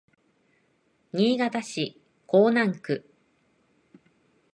[1.13, 3.05] 新潟市江南区